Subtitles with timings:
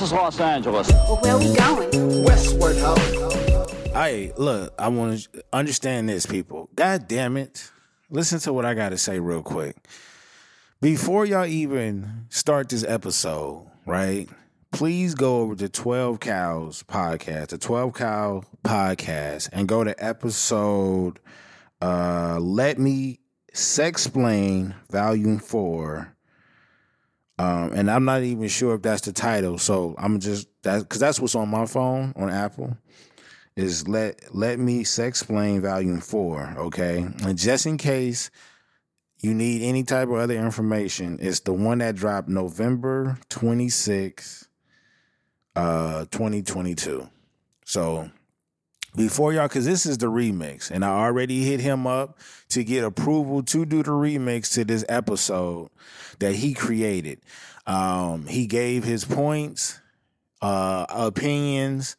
[0.00, 0.88] This is Los Angeles.
[0.90, 2.24] Well, where are we going?
[2.24, 2.94] Westward Ho.
[3.92, 6.70] Hey, look, I want to understand this, people.
[6.74, 7.70] God damn it.
[8.08, 9.76] Listen to what I got to say real quick.
[10.80, 14.26] Before y'all even start this episode, right?
[14.72, 21.20] Please go over to 12 Cal's podcast, the 12 Cal podcast, and go to episode
[21.82, 23.20] uh Let Me
[23.52, 26.16] Sexplain Volume 4.
[27.40, 31.00] Um, and I'm not even sure if that's the title, so I'm just that because
[31.00, 32.76] that's what's on my phone on Apple
[33.56, 36.98] is let let me sexplain volume four, okay?
[37.24, 38.30] And just in case
[39.20, 44.46] you need any type of other information, it's the one that dropped November 26,
[45.56, 47.08] uh 2022.
[47.64, 48.10] So
[48.96, 52.18] before y'all, because this is the remix, and I already hit him up
[52.50, 55.70] to get approval to do the remix to this episode
[56.18, 57.20] that he created.
[57.66, 59.80] Um, he gave his points,
[60.42, 61.96] uh, opinions,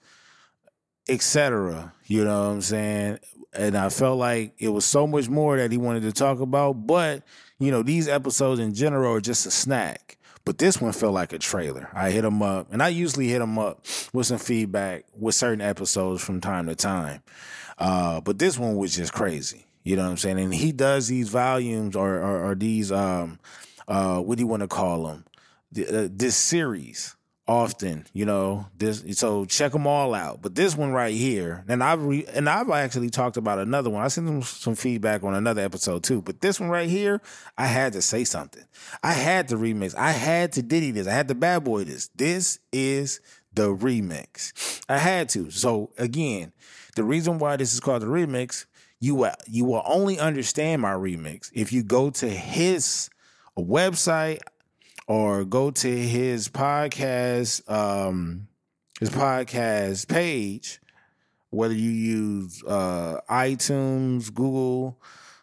[1.07, 1.93] etc.
[2.05, 3.19] You know what I'm saying?
[3.53, 6.87] And I felt like it was so much more that he wanted to talk about.
[6.87, 7.23] But,
[7.59, 10.17] you know, these episodes in general are just a snack.
[10.43, 11.89] But this one felt like a trailer.
[11.93, 15.61] I hit him up, and I usually hit him up with some feedback with certain
[15.61, 17.21] episodes from time to time.
[17.77, 19.65] Uh, but this one was just crazy.
[19.83, 20.39] You know what I'm saying?
[20.39, 23.39] And he does these volumes or, or, or these, um,
[23.87, 25.25] uh, what do you want to call them?
[25.71, 27.15] The, uh, this series
[27.51, 28.65] often, you know.
[28.77, 30.41] This so check them all out.
[30.41, 34.03] But this one right here, and I've re, and I've actually talked about another one.
[34.03, 36.21] I sent them some feedback on another episode too.
[36.21, 37.21] But this one right here,
[37.57, 38.63] I had to say something.
[39.03, 39.95] I had to remix.
[39.95, 41.07] I had to Diddy this.
[41.07, 42.09] I had to bad boy this.
[42.15, 43.19] This is
[43.53, 44.81] the remix.
[44.87, 45.51] I had to.
[45.51, 46.53] So again,
[46.95, 48.65] the reason why this is called the remix,
[48.99, 53.09] you will you will only understand my remix if you go to his
[53.57, 54.39] website
[55.11, 58.47] or go to his podcast um
[58.97, 60.79] his podcast page
[61.49, 64.97] whether you use uh iTunes, Google,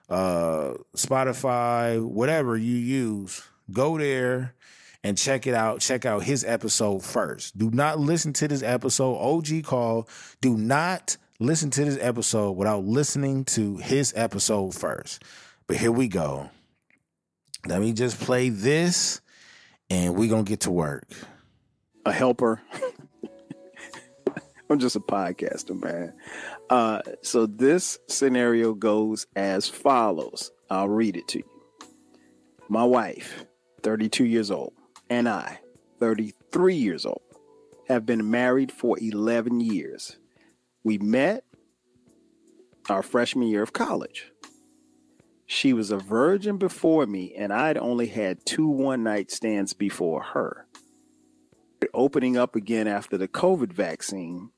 [0.08, 4.54] uh Spotify, whatever you use, go there
[5.04, 5.80] and check it out.
[5.80, 7.58] Check out his episode first.
[7.58, 10.08] Do not listen to this episode OG call.
[10.40, 15.22] Do not listen to this episode without listening to his episode first.
[15.66, 16.48] But here we go.
[17.66, 19.20] Let me just play this
[19.90, 21.08] and we're gonna get to work.
[22.04, 22.60] a helper.
[24.70, 26.12] I'm just a podcaster, man.
[26.68, 30.50] Uh, so this scenario goes as follows.
[30.68, 31.44] I'll read it to you.
[32.68, 33.46] My wife,
[33.82, 34.74] 32 years old,
[35.08, 35.60] and I,
[36.00, 37.22] 33 years old,
[37.88, 40.18] have been married for 11 years.
[40.84, 41.44] We met
[42.90, 44.30] our freshman year of college.
[45.50, 50.22] She was a virgin before me, and I'd only had two one night stands before
[50.22, 50.66] her.
[51.94, 54.50] Opening up again after the COVID vaccine,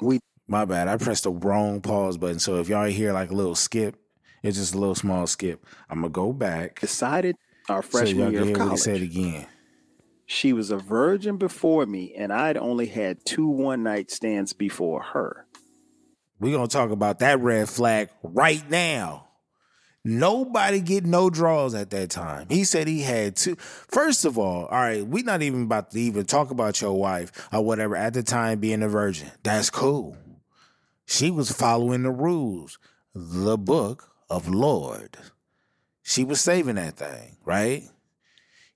[0.00, 0.88] we My bad.
[0.88, 2.40] I pressed the wrong pause button.
[2.40, 3.94] So if y'all hear like a little skip,
[4.42, 5.64] it's just a little small skip.
[5.88, 6.80] I'm gonna go back.
[6.80, 7.36] decided
[7.68, 9.02] our freshman y'all year of he said college.
[9.02, 9.46] again.
[10.26, 15.02] She was a virgin before me, and I'd only had two one night stands before
[15.02, 15.46] her.
[16.40, 19.29] We're gonna talk about that red flag right now.
[20.04, 22.46] Nobody get no draws at that time.
[22.48, 23.56] He said he had two.
[23.56, 27.48] First of all, all right, we're not even about to even talk about your wife
[27.52, 29.30] or whatever at the time being a virgin.
[29.42, 30.16] That's cool.
[31.04, 32.78] She was following the rules,
[33.14, 35.18] the book of Lord.
[36.02, 37.82] She was saving that thing, right?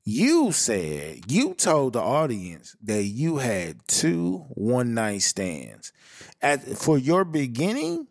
[0.05, 5.93] You said you told the audience that you had two one night stands.
[6.43, 8.09] At for your beginning,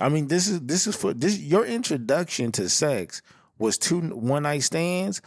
[0.00, 3.22] I mean this is this is for this your introduction to sex
[3.58, 5.20] was two one night stands.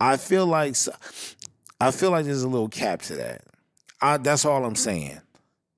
[0.00, 0.76] I feel like
[1.80, 3.42] I feel like there's a little cap to that.
[4.00, 5.20] I, that's all I'm saying.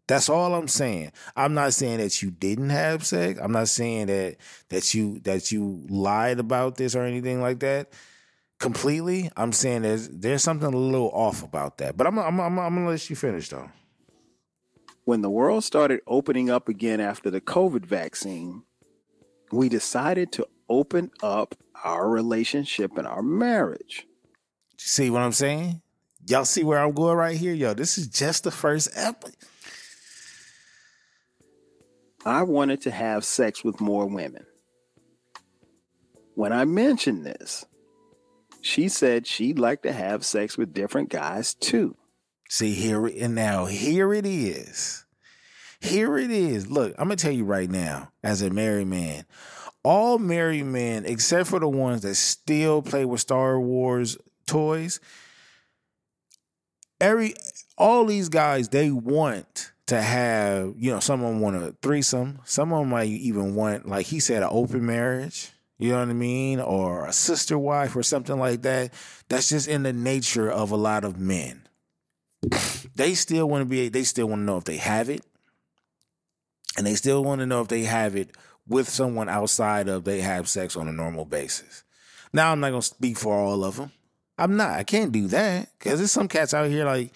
[0.07, 1.13] That's all I'm saying.
[1.35, 3.41] I'm not saying that you didn't have sex.
[3.43, 4.37] I'm not saying that
[4.69, 7.93] that you that you lied about this or anything like that
[8.59, 9.31] completely.
[9.37, 11.97] I'm saying there's there's something a little off about that.
[11.97, 13.71] But I'm I'm I'm, I'm gonna let you finish though.
[15.05, 18.63] When the world started opening up again after the COVID vaccine,
[19.53, 21.55] we decided to open up
[21.85, 24.07] our relationship and our marriage.
[24.79, 25.83] See what I'm saying?
[26.27, 27.53] Y'all see where I'm going right here?
[27.53, 29.37] Yo, this is just the first episode.
[32.25, 34.47] I wanted to have sex with more women.
[36.35, 37.67] When I mentioned this,
[38.63, 41.95] she said she'd like to have sex with different guys too.
[42.49, 45.05] See here and now, here it is.
[45.81, 46.71] Here it is.
[46.71, 49.25] Look, I'm gonna tell you right now, as a married man,
[49.83, 55.01] all married men, except for the ones that still play with Star Wars toys,
[57.01, 57.35] every
[57.77, 62.39] all these guys they want to have, you know, some of them want a threesome.
[62.45, 65.51] Someone might even want, like he said, an open marriage.
[65.77, 66.61] You know what I mean?
[66.61, 68.95] Or a sister wife or something like that.
[69.29, 71.64] That's just in the nature of a lot of men.
[72.95, 75.23] They still want to be, they still want to know if they have it.
[76.77, 78.31] And they still want to know if they have it
[78.67, 81.85] with someone outside of they have sex on a normal basis.
[82.33, 83.93] Now, I'm not to speak for all of them.
[84.37, 84.71] I'm not.
[84.71, 87.13] I can't do that because there's some cats out here like,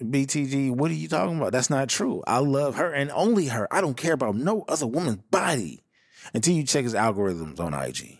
[0.00, 1.52] BTG, what are you talking about?
[1.52, 2.22] That's not true.
[2.26, 3.68] I love her and only her.
[3.72, 5.82] I don't care about no other woman's body
[6.34, 8.18] until you check his algorithms on IG.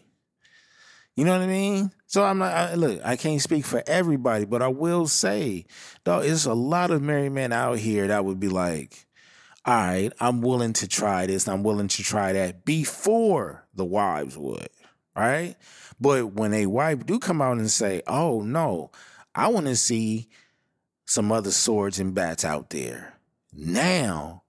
[1.14, 1.90] You know what I mean?
[2.06, 5.66] So I'm not, I, look, I can't speak for everybody, but I will say,
[6.04, 9.06] dog, it's a lot of married men out here that would be like,
[9.64, 14.36] all right, I'm willing to try this, I'm willing to try that before the wives
[14.38, 14.68] would,
[15.14, 15.54] right?
[16.00, 18.90] But when a wife do come out and say, oh no,
[19.34, 20.28] I want to see
[21.04, 23.14] some other swords and bats out there.
[23.52, 24.42] Now,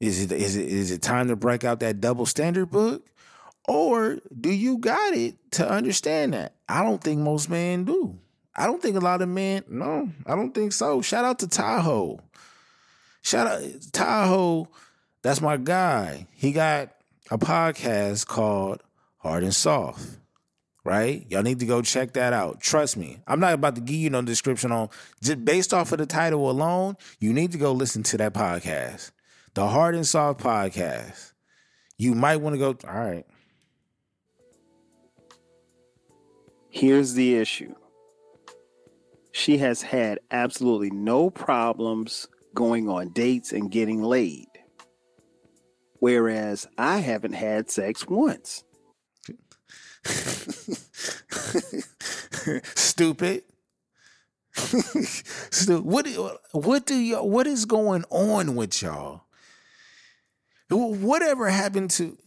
[0.00, 3.04] is it is it is it time to break out that double standard book?
[3.68, 6.54] Or do you got it to understand that?
[6.68, 8.18] I don't think most men do.
[8.56, 11.00] I don't think a lot of men, no, I don't think so.
[11.02, 12.18] Shout out to Tahoe.
[13.22, 13.62] Shout out
[13.92, 14.68] Tahoe,
[15.22, 16.26] that's my guy.
[16.32, 16.90] He got
[17.30, 18.82] a podcast called
[19.18, 20.18] Hard and Soft
[20.88, 21.26] right?
[21.28, 22.60] Y'all need to go check that out.
[22.60, 23.18] Trust me.
[23.26, 24.88] I'm not about to give you no description on
[25.22, 26.96] just based off of the title alone.
[27.20, 29.10] You need to go listen to that podcast,
[29.52, 31.34] the Hard and Soft podcast.
[31.98, 32.68] You might want to go.
[32.88, 33.26] All right.
[36.70, 37.74] Here's the issue.
[39.32, 44.48] She has had absolutely no problems going on dates and getting laid.
[46.00, 48.64] Whereas I haven't had sex once.
[52.74, 53.42] Stupid.
[55.68, 56.08] What
[56.52, 59.22] what do y'all what is going on with y'all?
[60.70, 62.18] Whatever happened to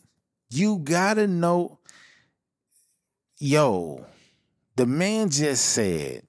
[0.49, 1.79] you gotta know
[3.37, 4.05] yo,
[4.75, 6.23] the man just said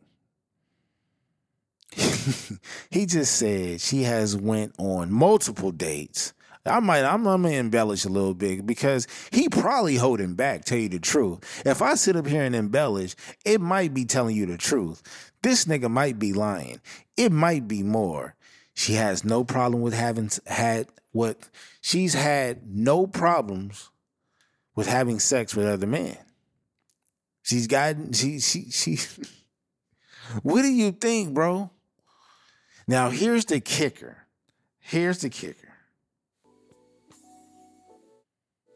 [2.90, 6.32] he just said she has went on multiple dates
[6.64, 10.64] I might I'm, I'm gonna embellish a little bit because he probably holding back.
[10.64, 11.62] Tell you the truth.
[11.66, 15.02] If I sit up here and embellish, it might be telling you the truth.
[15.42, 16.80] This nigga might be lying.
[17.16, 18.36] It might be more.
[18.74, 21.48] She has no problem with having had what
[21.80, 23.90] she's had no problems
[24.74, 26.16] with having sex with other men.
[27.42, 28.98] She's gotten she she she.
[30.42, 31.70] what do you think, bro?
[32.86, 34.26] Now here's the kicker.
[34.78, 35.68] Here's the kicker.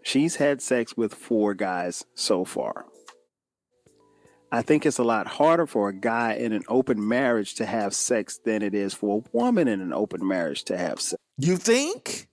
[0.03, 2.87] She's had sex with four guys so far.
[4.53, 7.93] I think it's a lot harder for a guy in an open marriage to have
[7.93, 11.21] sex than it is for a woman in an open marriage to have sex.
[11.37, 12.29] You think?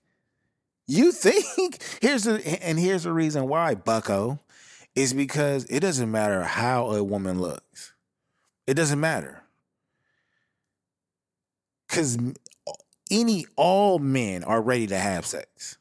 [0.88, 1.82] You think?
[2.02, 4.40] Here's the and here's the reason why, Bucko,
[4.96, 7.94] is because it doesn't matter how a woman looks.
[8.68, 9.44] It doesn't matter.
[11.90, 12.18] Cause
[13.12, 15.78] any all men are ready to have sex.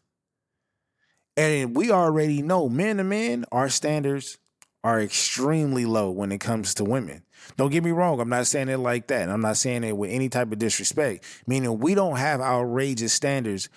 [1.36, 4.38] And we already know, men to men, our standards
[4.84, 7.22] are extremely low when it comes to women.
[7.56, 9.28] Don't get me wrong, I'm not saying it like that.
[9.28, 13.68] I'm not saying it with any type of disrespect, meaning we don't have outrageous standards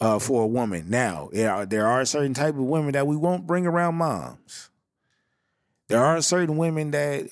[0.00, 0.90] uh, for a woman.
[0.90, 4.70] Now, there are, there are certain type of women that we won't bring around moms.
[5.88, 7.30] There are certain women that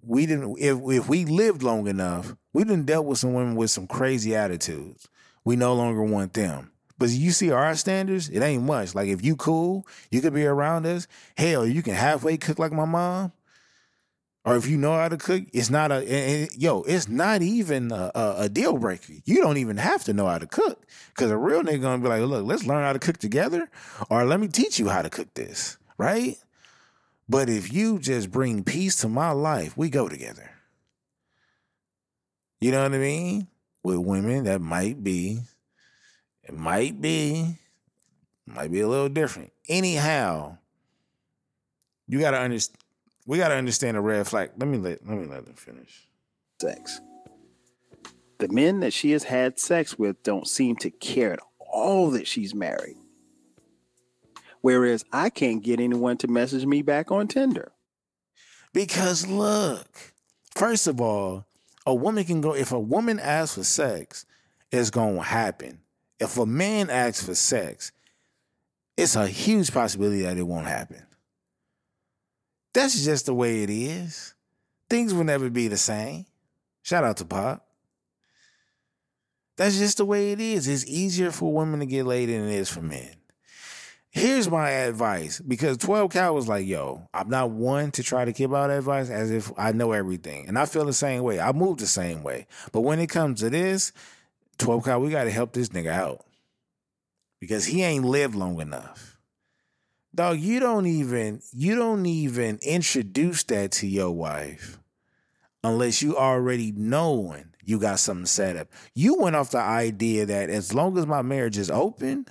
[0.00, 3.70] we didn't if if we lived long enough, we didn't dealt with some women with
[3.70, 5.08] some crazy attitudes.
[5.44, 6.70] We no longer want them.
[6.98, 8.94] But you see our standards, it ain't much.
[8.94, 11.06] Like if you cool, you could be around us.
[11.36, 13.32] Hell, you can halfway cook like my mom.
[14.46, 16.82] Or if you know how to cook, it's not a it, yo.
[16.82, 19.14] It's not even a, a, a, deal breaker.
[19.24, 22.08] You don't even have to know how to cook because a real nigga gonna be
[22.08, 23.68] like, look, let's learn how to cook together,
[24.08, 26.36] or let me teach you how to cook this, right?
[27.28, 30.48] But if you just bring peace to my life, we go together.
[32.60, 33.48] You know what I mean?
[33.82, 35.40] With women that might be
[36.44, 37.56] it might be,
[38.46, 39.52] might be a little different.
[39.68, 40.58] Anyhow,
[42.06, 42.85] you gotta understand.
[43.26, 44.50] We gotta understand the red flag.
[44.56, 46.08] Let me let let me let them finish.
[46.60, 47.00] sex.
[48.38, 52.26] The men that she has had sex with don't seem to care at all that
[52.26, 52.96] she's married.
[54.60, 57.72] Whereas I can't get anyone to message me back on Tinder.
[58.72, 60.12] Because look,
[60.54, 61.46] first of all,
[61.86, 64.26] a woman can go, if a woman asks for sex,
[64.70, 65.80] it's going to happen.
[66.18, 67.92] If a man asks for sex,
[68.96, 71.06] it's a huge possibility that it won't happen.
[72.76, 74.34] That's just the way it is.
[74.90, 76.26] Things will never be the same.
[76.82, 77.66] Shout out to Pop.
[79.56, 80.68] That's just the way it is.
[80.68, 83.14] It's easier for women to get laid than it is for men.
[84.10, 88.32] Here's my advice because 12 Cal was like, yo, I'm not one to try to
[88.32, 90.46] give out advice as if I know everything.
[90.46, 91.40] And I feel the same way.
[91.40, 92.46] I move the same way.
[92.72, 93.92] But when it comes to this,
[94.58, 96.26] 12 Cal, we got to help this nigga out
[97.40, 99.15] because he ain't lived long enough.
[100.16, 104.78] Dog, you don't even you don't even introduce that to your wife
[105.62, 108.68] unless you already knowing you got something set up.
[108.94, 112.24] You went off the idea that as long as my marriage is open,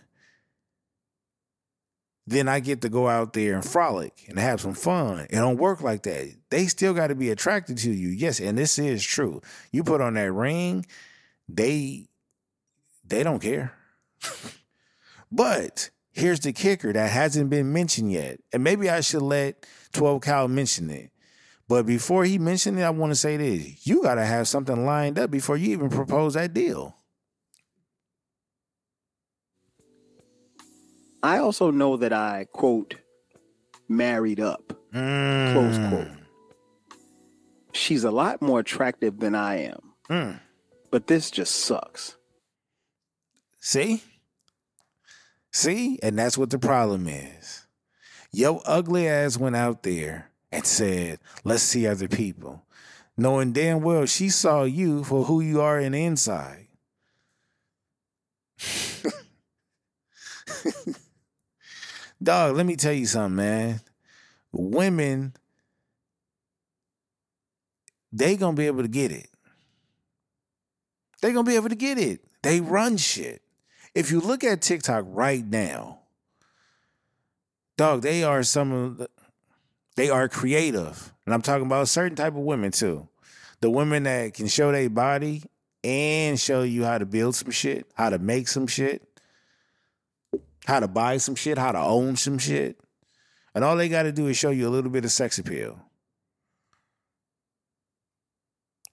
[2.26, 5.20] then I get to go out there and frolic and have some fun.
[5.30, 6.34] It don't work like that.
[6.50, 8.08] They still got to be attracted to you.
[8.08, 9.42] Yes, and this is true.
[9.72, 10.88] You put on that ring,
[11.48, 12.08] they
[13.06, 13.74] they don't care.
[15.32, 18.40] but here's the kicker that hasn't been mentioned yet.
[18.54, 21.12] And maybe I should let 12 Cal mention it.
[21.68, 23.86] But before he mentioned it, I want to say this.
[23.86, 26.96] You got to have something lined up before you even propose that deal.
[31.24, 32.96] I also know that I, quote,
[33.90, 35.90] married up, close Mm.
[35.90, 36.08] quote.
[37.74, 40.40] She's a lot more attractive than I am, Mm.
[40.92, 42.16] but this just sucks.
[43.60, 44.04] See?
[45.56, 45.98] See?
[46.04, 47.66] And that's what the problem is.
[48.34, 52.66] Yo ugly ass went out there and said, let's see other people.
[53.16, 56.68] Knowing damn well she saw you for who you are in the inside.
[62.22, 63.80] Dog, let me tell you something, man.
[64.52, 65.38] Women,
[68.12, 69.30] they gonna be able to get it.
[71.22, 72.20] They gonna be able to get it.
[72.44, 73.42] They run shit.
[73.96, 76.00] If you look at TikTok right now,
[77.78, 79.10] dog, they are some of the,
[79.96, 81.14] they are creative.
[81.26, 83.08] And I'm talking about a certain type of women too.
[83.62, 85.44] The women that can show their body
[85.82, 89.02] and show you how to build some shit, how to make some shit,
[90.66, 92.78] how to buy some shit, how to own some shit.
[93.54, 95.80] And all they got to do is show you a little bit of sex appeal.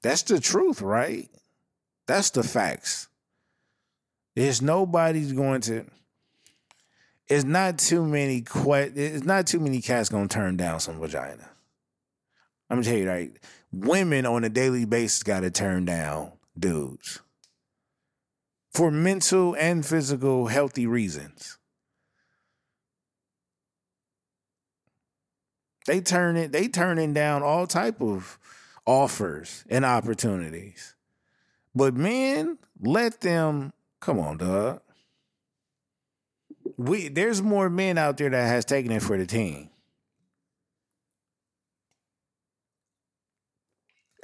[0.03, 1.29] That's the truth, right?
[2.07, 3.09] That's the facts.
[4.35, 5.85] There's nobody's going to.
[7.29, 8.43] It's not too many.
[8.43, 11.49] Que- it's not too many cats gonna turn down some vagina.
[12.71, 13.33] I'm gonna tell you right.
[13.73, 17.21] Women on a daily basis got to turn down dudes
[18.73, 21.59] for mental and physical healthy reasons.
[25.87, 26.53] They turn it.
[26.53, 28.39] They turning down all type of
[28.87, 30.95] offers and opportunities.
[31.75, 34.81] But men, let them come on, dog.
[36.77, 39.71] We there's more men out there that has taken it for the team.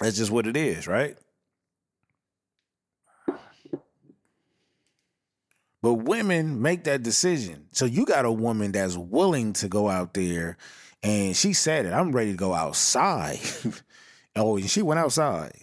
[0.00, 1.16] That's just what it is, right?
[5.80, 7.66] But women make that decision.
[7.73, 10.56] So you got a woman that's willing to go out there
[11.02, 13.38] and she said it, I'm ready to go outside.
[14.37, 15.54] oh, and she went outside.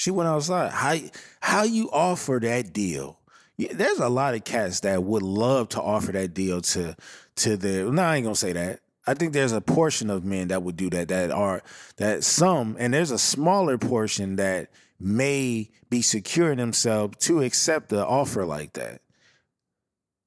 [0.00, 0.70] She went outside.
[0.70, 0.96] How
[1.40, 3.18] how you offer that deal?
[3.58, 6.96] There's a lot of cats that would love to offer that deal to
[7.36, 7.92] to their.
[7.92, 8.80] No, I ain't gonna say that.
[9.06, 11.08] I think there's a portion of men that would do that.
[11.08, 11.62] That are
[11.98, 18.06] that some, and there's a smaller portion that may be securing themselves to accept the
[18.06, 19.02] offer like that.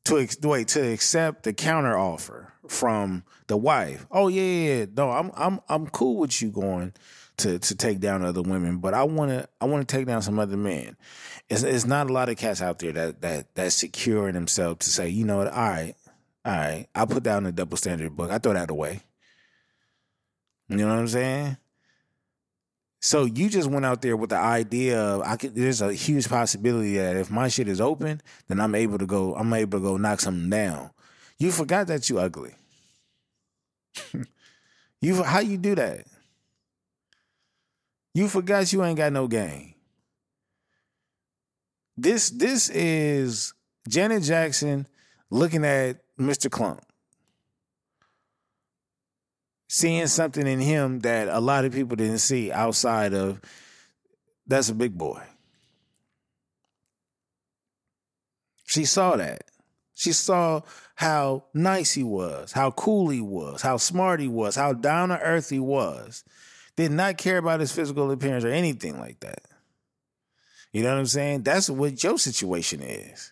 [0.05, 4.05] To wait to accept the counter offer from the wife.
[4.11, 4.85] Oh yeah, yeah, yeah.
[4.95, 6.93] no, I'm I'm I'm cool with you going
[7.37, 10.21] to to take down other women, but I want to I want to take down
[10.21, 10.95] some other men.
[11.49, 14.85] It's it's not a lot of cats out there that that that secure in themselves
[14.85, 15.95] to say, you know what, all right,
[16.45, 18.31] all right, I'll put down the double standard book.
[18.31, 19.01] I throw that away.
[20.69, 21.57] You know what I'm saying?
[23.01, 26.29] So you just went out there with the idea of I could there's a huge
[26.29, 29.83] possibility that if my shit is open, then I'm able to go I'm able to
[29.83, 30.91] go knock something down.
[31.37, 32.55] You forgot that you ugly.
[35.01, 36.05] you how you do that?
[38.13, 39.73] You forgot you ain't got no game.
[41.97, 43.53] This this is
[43.87, 44.87] Janet Jackson
[45.29, 46.49] looking at Mr.
[46.49, 46.81] Klump.
[49.73, 53.41] seeing something in him that a lot of people didn't see outside of
[54.45, 55.19] that's a big boy.
[58.67, 59.45] She saw that.
[59.95, 60.61] She saw
[60.93, 65.19] how nice he was, how cool he was, how smart he was, how down to
[65.19, 66.23] earth he was.
[66.75, 69.43] Did not care about his physical appearance or anything like that.
[70.71, 71.43] You know what I'm saying?
[71.43, 73.31] That's what your situation is.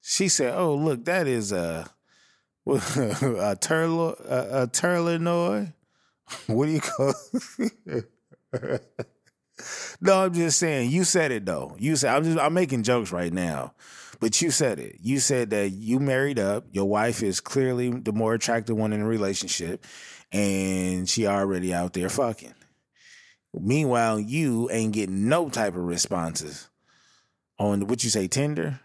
[0.00, 1.90] She said, "Oh, look, that is a
[2.66, 5.72] a turtle a, a.
[6.46, 7.12] What do you call?"
[10.00, 10.90] no, I'm just saying.
[10.90, 11.76] You said it though.
[11.78, 13.74] You said I'm just I'm making jokes right now,
[14.20, 14.96] but you said it.
[15.00, 16.64] You said that you married up.
[16.72, 19.84] Your wife is clearly the more attractive one in the relationship,
[20.32, 22.54] and she already out there fucking.
[23.54, 26.70] Meanwhile, you ain't getting no type of responses
[27.58, 28.80] on what you say Tinder.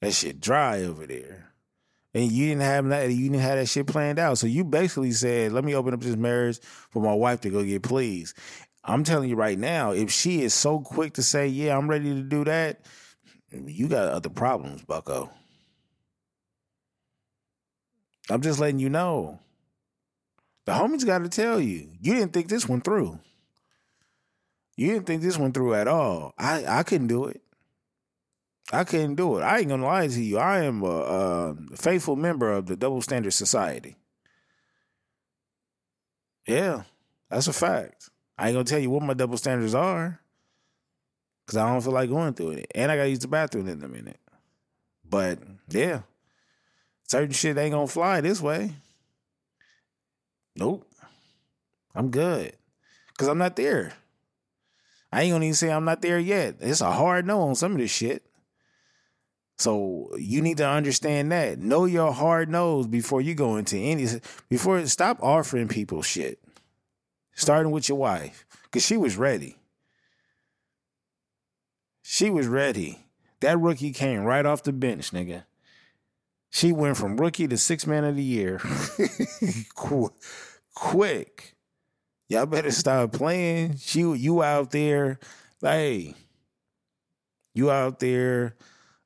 [0.00, 1.52] That shit dry over there.
[2.12, 3.10] And you didn't have that.
[3.10, 4.38] You didn't have that shit planned out.
[4.38, 7.64] So you basically said, "Let me open up this marriage for my wife to go
[7.64, 8.36] get pleased."
[8.84, 12.14] I'm telling you right now, if she is so quick to say, "Yeah, I'm ready
[12.14, 12.84] to do that,"
[13.50, 15.30] you got other problems, Bucko.
[18.30, 19.40] I'm just letting you know.
[20.64, 23.18] The homies got to tell you, you didn't think this one through.
[24.76, 26.34] You didn't think this one through at all.
[26.38, 27.40] I I couldn't do it.
[28.72, 29.42] I couldn't do it.
[29.42, 30.38] I ain't gonna lie to you.
[30.38, 33.96] I am a, a faithful member of the Double Standard Society.
[36.46, 36.82] Yeah,
[37.30, 38.10] that's a fact.
[38.36, 40.20] I ain't gonna tell you what my double standards are,
[41.46, 43.82] cause I don't feel like going through it, and I gotta use the bathroom in
[43.82, 44.18] a minute.
[45.08, 46.00] But yeah,
[47.06, 48.72] certain shit ain't gonna fly this way.
[50.56, 50.86] Nope,
[51.94, 52.52] I'm good,
[53.18, 53.92] cause I'm not there.
[55.12, 56.56] I ain't gonna even say I'm not there yet.
[56.60, 58.24] It's a hard no on some of this shit.
[59.56, 61.58] So you need to understand that.
[61.58, 64.08] Know your hard nose before you go into any
[64.48, 66.40] before stop offering people shit.
[67.34, 68.44] Starting with your wife.
[68.72, 69.56] Cause she was ready.
[72.02, 73.06] She was ready.
[73.40, 75.44] That rookie came right off the bench, nigga.
[76.50, 78.60] She went from rookie to six man of the year.
[80.74, 81.54] Quick.
[82.28, 83.76] Y'all better stop playing.
[83.76, 85.18] She you out there,
[85.60, 86.14] hey,
[87.54, 88.56] you out there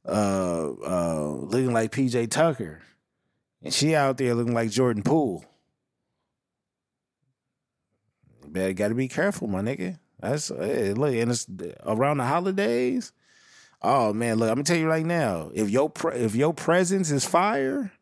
[0.07, 2.81] uh uh looking like PJ Tucker.
[3.63, 5.45] And she out there looking like Jordan Poole.
[8.47, 9.99] Better gotta be careful, my nigga.
[10.21, 11.47] That's hey, look, and it's
[11.85, 13.13] around the holidays.
[13.83, 15.51] Oh man, look, I'm gonna tell you right now.
[15.55, 17.93] If your pre- if your presence is fire,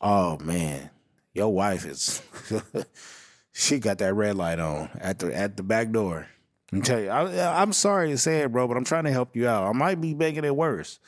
[0.00, 0.90] oh man,
[1.36, 2.22] your wife is
[3.52, 6.26] she got that red light on at the at the back door.
[6.72, 9.36] I'm tell you, I, I'm sorry to say it, bro, but I'm trying to help
[9.36, 9.68] you out.
[9.68, 10.98] I might be making it worse.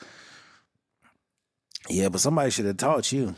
[1.89, 3.35] Yeah, but somebody should have taught you.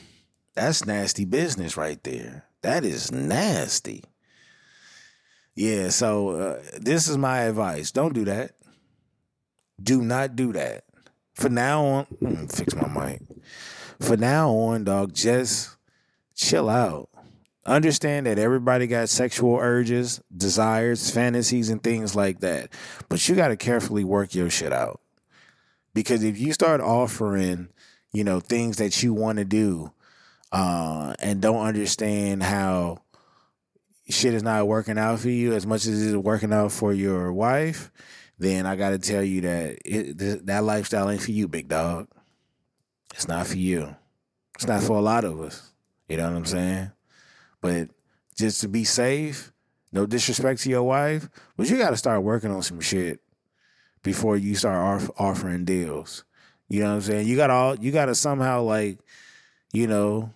[0.54, 2.44] That's nasty business right there.
[2.62, 4.04] That is nasty.
[5.54, 7.90] Yeah, so uh, this is my advice.
[7.90, 8.52] Don't do that.
[9.82, 10.84] Do not do that.
[11.34, 13.22] For now on, fix my mic.
[14.00, 15.76] For now on, dog, just
[16.40, 17.08] chill out.
[17.66, 22.70] Understand that everybody got sexual urges, desires, fantasies, and things like that.
[23.08, 25.00] But you got to carefully work your shit out.
[25.92, 27.68] Because if you start offering,
[28.12, 29.92] you know, things that you want to do
[30.52, 33.02] uh, and don't understand how
[34.08, 37.32] shit is not working out for you as much as it's working out for your
[37.32, 37.92] wife,
[38.38, 42.08] then I got to tell you that it, that lifestyle ain't for you, big dog.
[43.12, 43.94] It's not for you.
[44.54, 45.70] It's not for a lot of us.
[46.10, 46.90] You know what I'm saying?
[47.60, 47.90] But
[48.36, 49.52] just to be safe,
[49.92, 53.20] no disrespect to your wife, but you got to start working on some shit
[54.02, 56.24] before you start off- offering deals.
[56.68, 57.28] You know what I'm saying?
[57.28, 58.98] You got all you got to somehow like,
[59.72, 60.32] you know,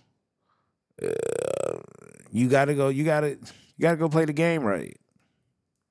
[1.03, 1.79] uh,
[2.31, 2.87] you got to go.
[2.87, 4.97] You got to you got to go play the game right.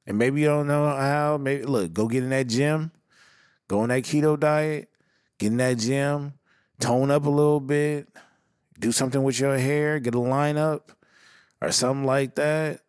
[0.06, 1.36] And maybe you don't know how.
[1.36, 2.90] Maybe look, go get in that gym,
[3.68, 4.88] go on that keto diet,
[5.38, 6.32] get in that gym,
[6.80, 8.08] tone up a little bit,
[8.78, 10.82] do something with your hair, get a lineup
[11.60, 12.80] or something like that.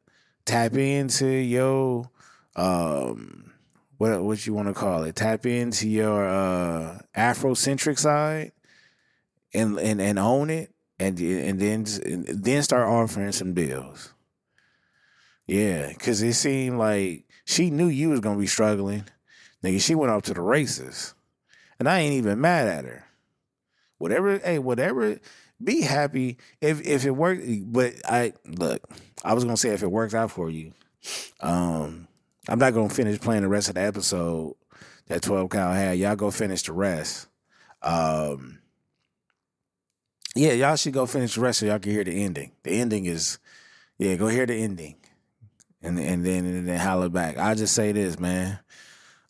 [0.46, 2.10] Tap into your
[2.56, 3.52] um
[3.98, 5.16] what what you want to call it.
[5.16, 8.52] Tap into your uh Afrocentric side
[9.54, 14.14] and and and own it and and then and then start offering some deals.
[15.48, 19.06] Yeah, cuz it seemed like she knew you was going to be struggling.
[19.64, 21.14] Nigga, she went off to the races.
[21.80, 23.06] And I ain't even mad at her.
[23.98, 25.20] Whatever, hey, whatever
[25.64, 27.44] be happy if if it works.
[27.64, 28.82] But I look,
[29.24, 30.74] I was gonna say if it works out for you,
[31.40, 32.08] um,
[32.48, 34.56] I'm not gonna finish playing the rest of the episode
[35.08, 35.98] that 12 Cal had.
[35.98, 37.28] Y'all go finish the rest.
[37.82, 38.60] Um,
[40.36, 42.52] yeah, y'all should go finish the rest so y'all can hear the ending.
[42.64, 43.40] The ending is,
[43.98, 44.96] yeah, go hear the ending,
[45.82, 47.38] and and then and then holler back.
[47.38, 48.60] I just say this, man.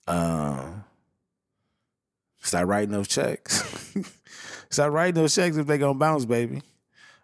[0.07, 0.83] Um,
[2.41, 3.93] start writing those checks.
[4.69, 6.61] start writing those checks if they gonna bounce, baby.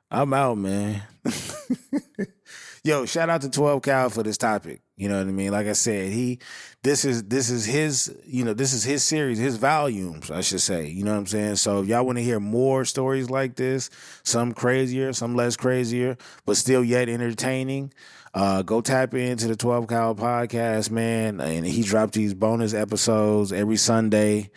[0.09, 1.03] I'm out, man.
[2.83, 4.81] Yo, shout out to 12 Cal for this topic.
[4.97, 5.51] You know what I mean?
[5.51, 6.39] Like I said, he
[6.81, 10.61] this is this is his, you know, this is his series, his volumes, I should
[10.61, 10.87] say.
[10.87, 11.57] You know what I'm saying?
[11.57, 13.91] So if y'all want to hear more stories like this,
[14.23, 17.93] some crazier, some less crazier, but still yet entertaining,
[18.33, 21.39] uh, go tap into the 12 Cal podcast, man.
[21.39, 24.49] And he dropped these bonus episodes every Sunday.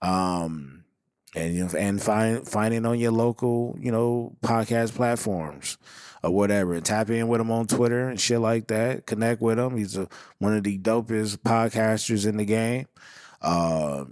[0.00, 0.81] Um
[1.34, 5.78] and you know, and find find it on your local, you know, podcast platforms
[6.22, 6.80] or whatever.
[6.80, 9.06] Tap in with him on Twitter and shit like that.
[9.06, 9.76] Connect with him.
[9.76, 12.86] He's a, one of the dopest podcasters in the game.
[13.40, 14.04] Uh,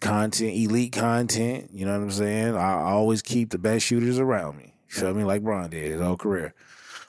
[0.00, 1.70] content, elite content.
[1.72, 2.56] You know what I'm saying?
[2.56, 4.74] I, always keep the best shooters around me.
[4.88, 5.24] You feel me?
[5.24, 6.54] Like Bron did his whole career.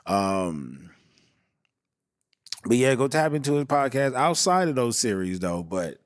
[0.06, 0.92] Um,
[2.66, 5.64] but yeah, go tap into his podcast outside of those series though.
[5.64, 6.00] But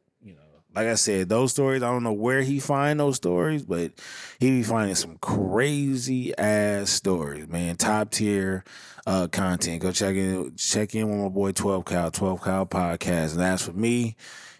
[0.73, 3.91] like I said, those stories, I don't know where he find those stories, but
[4.39, 7.75] he be finding some crazy ass stories, man.
[7.75, 8.63] Top tier
[9.05, 9.81] uh content.
[9.81, 13.33] Go check in check in with my boy 12 Cal, 12 Cal podcast.
[13.33, 14.15] And as for me,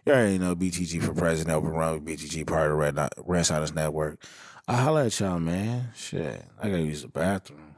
[0.05, 2.77] you already know BTG for president, open run with BTG part of
[3.25, 4.19] Red Sinus Network.
[4.67, 5.89] I holla at y'all, man.
[5.95, 6.43] Shit.
[6.61, 7.70] I gotta use the bathroom.